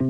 I'm 0.00 0.08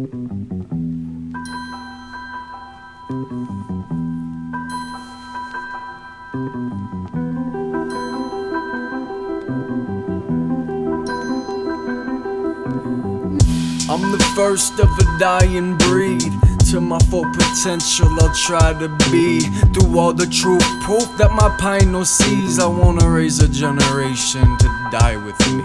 the 14.12 14.32
first 14.36 14.78
of 14.78 14.88
a 14.96 15.18
dying 15.18 15.76
breed. 15.78 16.22
To 16.70 16.80
my 16.80 17.00
full 17.10 17.24
potential, 17.24 18.06
I'll 18.20 18.32
try 18.32 18.72
to 18.74 18.88
be. 19.10 19.40
Through 19.74 19.98
all 19.98 20.12
the 20.12 20.26
truth, 20.26 20.62
proof 20.82 21.08
that 21.18 21.32
my 21.32 21.48
pine 21.58 21.90
no 21.90 22.04
sees. 22.04 22.60
I 22.60 22.66
wanna 22.68 23.10
raise 23.10 23.42
a 23.42 23.48
generation 23.48 24.56
to 24.58 24.88
die 24.92 25.16
with 25.16 25.36
me. 25.50 25.64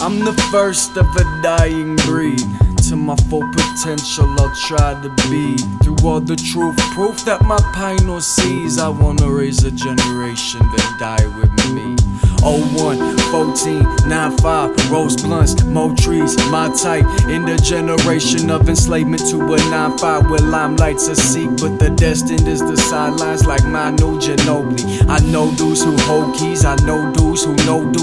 I'm 0.00 0.20
the 0.20 0.32
first 0.50 0.96
of 0.96 1.14
a 1.14 1.42
dying 1.42 1.96
breed. 1.96 2.67
To 2.88 2.96
my 2.96 3.16
full 3.28 3.46
potential, 3.52 4.24
I'll 4.40 4.54
try 4.54 4.98
to 5.02 5.10
be. 5.28 5.58
Through 5.84 6.08
all 6.08 6.20
the 6.20 6.36
truth, 6.36 6.78
proof 6.94 7.22
that 7.26 7.42
my 7.42 7.58
pine 7.74 8.06
no 8.06 8.18
sees. 8.18 8.78
I 8.78 8.88
wanna 8.88 9.30
raise 9.30 9.62
a 9.62 9.70
generation 9.70 10.60
to 10.60 10.96
die 10.98 11.26
with 11.36 11.52
me. 11.74 11.96
01, 12.40 13.18
14, 13.30 13.82
95, 14.08 14.90
rose 14.90 15.20
blunts, 15.20 15.62
mo 15.64 15.94
trees, 15.96 16.34
my 16.50 16.72
type. 16.80 17.04
In 17.28 17.44
the 17.44 17.56
generation 17.56 18.48
of 18.48 18.68
enslavement 18.68 19.28
to 19.28 19.36
a 19.36 19.58
9-5 19.58 20.30
where 20.30 20.40
limelights 20.40 21.10
a 21.10 21.16
seek, 21.16 21.50
but 21.60 21.78
the 21.78 21.90
destined 21.90 22.48
is 22.48 22.60
the 22.60 22.76
sidelines 22.76 23.44
like 23.44 23.64
Manu 23.64 24.18
Ginobili. 24.18 25.04
I 25.10 25.18
know 25.30 25.54
dudes 25.56 25.82
who 25.82 25.96
hold 26.06 26.36
keys, 26.36 26.64
I 26.64 26.76
know 26.86 27.12
dudes 27.12 27.44
who 27.44 27.54
know 27.66 27.84
dudes 27.92 27.97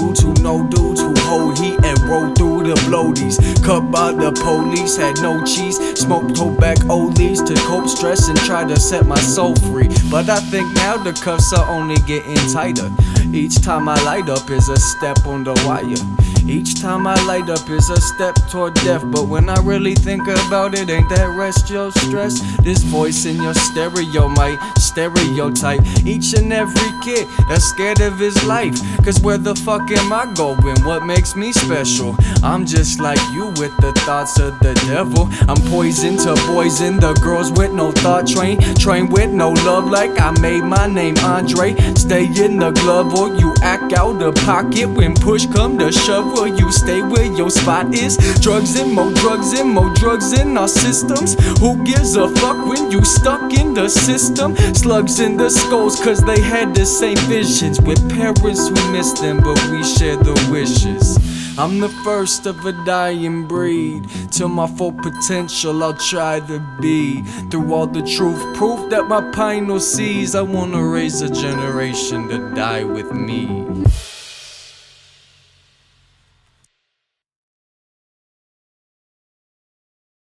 the 2.66 2.74
bloaties. 2.86 3.38
Cut 3.64 3.90
by 3.90 4.12
the 4.12 4.32
police, 4.32 4.96
had 4.96 5.20
no 5.22 5.44
cheese, 5.44 5.78
smoked 5.98 6.34
tobacco 6.36 6.96
leaves 7.16 7.42
to 7.42 7.54
cope 7.66 7.88
stress 7.88 8.28
and 8.28 8.38
try 8.38 8.64
to 8.64 8.78
set 8.78 9.06
my 9.06 9.18
soul 9.20 9.54
free. 9.56 9.88
But 10.10 10.28
I 10.28 10.40
think 10.50 10.74
now 10.74 10.96
the 10.96 11.12
cuffs 11.12 11.52
are 11.52 11.68
only 11.68 11.96
getting 12.06 12.36
tighter. 12.52 12.90
Each 13.32 13.60
time 13.60 13.88
I 13.88 14.02
light 14.02 14.28
up 14.28 14.50
is 14.50 14.68
a 14.68 14.76
step 14.76 15.26
on 15.26 15.44
the 15.44 15.54
wire. 15.66 16.35
Each 16.48 16.80
time 16.80 17.08
I 17.08 17.20
light 17.24 17.50
up 17.50 17.68
is 17.68 17.90
a 17.90 18.00
step 18.00 18.36
toward 18.48 18.74
death. 18.74 19.02
But 19.10 19.26
when 19.26 19.48
I 19.48 19.60
really 19.62 19.96
think 19.96 20.22
about 20.28 20.74
it, 20.74 20.88
ain't 20.88 21.08
that 21.08 21.36
rest 21.36 21.68
your 21.68 21.90
stress? 21.90 22.40
This 22.58 22.84
voice 22.84 23.26
in 23.26 23.42
your 23.42 23.54
stereo 23.54 24.28
might 24.28 24.56
stereotype 24.78 25.80
each 26.04 26.34
and 26.34 26.52
every 26.52 26.90
kid 27.02 27.26
that's 27.48 27.64
scared 27.64 28.00
of 28.00 28.20
his 28.20 28.40
life. 28.44 28.78
Cause 29.04 29.20
where 29.20 29.38
the 29.38 29.56
fuck 29.56 29.90
am 29.90 30.12
I 30.12 30.32
going? 30.34 30.80
What 30.84 31.04
makes 31.04 31.34
me 31.34 31.52
special? 31.52 32.14
I'm 32.44 32.64
just 32.64 33.00
like 33.00 33.20
you 33.32 33.46
with 33.56 33.76
the 33.78 33.92
thoughts 34.06 34.38
of 34.38 34.56
the 34.60 34.74
devil. 34.86 35.28
I'm 35.48 35.60
poison 35.68 36.16
to 36.18 36.34
poison 36.46 37.00
the 37.00 37.14
girls 37.14 37.50
with 37.50 37.72
no 37.72 37.90
thought 37.90 38.28
train. 38.28 38.60
Train 38.76 39.08
with 39.08 39.32
no 39.32 39.50
love, 39.50 39.90
like 39.90 40.20
I 40.20 40.30
made 40.40 40.62
my 40.62 40.86
name 40.86 41.16
Andre. 41.18 41.74
Stay 41.94 42.26
in 42.26 42.58
the 42.58 42.70
glove 42.70 43.14
or 43.14 43.34
you 43.34 43.52
act 43.62 43.94
out 43.94 44.22
of 44.22 44.36
pocket 44.36 44.86
when 44.86 45.14
push 45.16 45.46
come 45.46 45.76
to 45.78 45.90
shove. 45.90 46.35
Will 46.36 46.48
you 46.48 46.70
stay 46.70 47.00
where 47.00 47.24
your 47.24 47.48
spot 47.48 47.94
is? 47.94 48.18
Drugs 48.42 48.78
and 48.78 48.92
more 48.92 49.10
drugs 49.14 49.58
and 49.58 49.70
more 49.70 49.88
drugs 49.94 50.38
in 50.38 50.58
our 50.58 50.68
systems. 50.68 51.34
Who 51.60 51.82
gives 51.82 52.14
a 52.14 52.28
fuck 52.28 52.66
when 52.68 52.90
you 52.90 53.02
stuck 53.06 53.54
in 53.54 53.72
the 53.72 53.88
system? 53.88 54.54
Slugs 54.74 55.18
in 55.18 55.38
the 55.38 55.48
skulls, 55.48 55.98
cause 55.98 56.22
they 56.22 56.38
had 56.38 56.74
the 56.74 56.84
same 56.84 57.16
visions. 57.20 57.80
With 57.80 57.98
parents 58.10 58.68
who 58.68 58.92
miss 58.92 59.18
them, 59.18 59.38
but 59.38 59.58
we 59.70 59.82
share 59.82 60.16
the 60.16 60.34
wishes. 60.50 61.16
I'm 61.58 61.80
the 61.80 61.88
first 62.04 62.44
of 62.44 62.66
a 62.66 62.72
dying 62.84 63.46
breed. 63.46 64.04
Till 64.30 64.50
my 64.50 64.66
full 64.66 64.92
potential, 64.92 65.82
I'll 65.82 65.94
try 65.94 66.40
to 66.40 66.60
be. 66.82 67.22
Through 67.50 67.72
all 67.72 67.86
the 67.86 68.02
truth, 68.02 68.54
proof 68.54 68.90
that 68.90 69.08
my 69.08 69.22
pine 69.32 69.68
no 69.68 69.78
sees. 69.78 70.34
I 70.34 70.42
wanna 70.42 70.84
raise 70.86 71.22
a 71.22 71.30
generation 71.30 72.28
to 72.28 72.54
die 72.54 72.84
with 72.84 73.10
me. 73.10 73.64